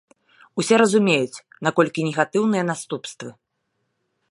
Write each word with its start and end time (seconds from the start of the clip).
Усе 0.61 0.75
разумеюць, 0.83 1.43
наколькі 1.67 2.07
негатыўныя 2.09 2.63
наступствы. 2.73 3.29